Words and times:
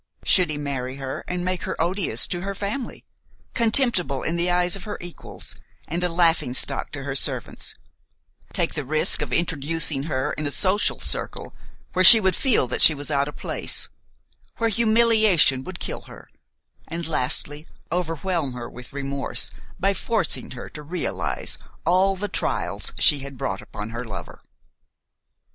Should 0.25 0.49
he 0.49 0.57
marry 0.57 0.95
her 0.95 1.23
and 1.27 1.45
make 1.45 1.61
her 1.65 1.79
odious 1.79 2.25
to 2.25 2.41
her 2.41 2.55
family, 2.55 3.05
contemptible 3.53 4.23
in 4.23 4.35
the 4.35 4.49
eyes 4.49 4.75
of 4.75 4.85
her 4.85 4.97
equals, 4.99 5.55
and 5.87 6.03
a 6.03 6.09
laughing 6.09 6.55
stock 6.55 6.91
to 6.93 7.03
her 7.03 7.15
servants; 7.15 7.75
take 8.51 8.73
the 8.73 8.83
risk 8.83 9.21
of 9.21 9.31
introducing 9.31 10.05
her 10.09 10.33
in 10.33 10.47
a 10.47 10.51
social 10.51 10.99
circle 10.99 11.53
where 11.93 12.03
she 12.03 12.19
would 12.19 12.35
feel 12.35 12.65
that 12.67 12.81
she 12.81 12.95
was 12.95 13.11
out 13.11 13.27
of 13.27 13.35
place; 13.35 13.89
where 14.57 14.69
humiliation 14.71 15.63
would 15.65 15.79
kill 15.79 16.01
her; 16.01 16.27
and, 16.87 17.07
lastly, 17.07 17.67
overwhelm 17.91 18.53
her 18.53 18.67
with 18.67 18.93
remorse 18.93 19.51
by 19.79 19.93
forcing 19.93 20.49
her 20.49 20.67
to 20.67 20.81
realize 20.81 21.59
all 21.85 22.15
the 22.15 22.27
trials 22.27 22.91
she 22.97 23.19
had 23.19 23.37
brought 23.37 23.61
upon 23.61 23.91
her 23.91 24.03
lover? 24.03 24.41